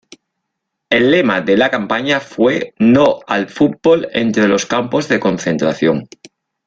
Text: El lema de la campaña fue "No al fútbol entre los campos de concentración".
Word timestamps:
El 0.89 1.11
lema 1.11 1.41
de 1.41 1.55
la 1.57 1.69
campaña 1.69 2.19
fue 2.19 2.73
"No 2.79 3.19
al 3.27 3.49
fútbol 3.49 4.07
entre 4.13 4.47
los 4.47 4.65
campos 4.65 5.07
de 5.07 5.19
concentración". 5.19 6.07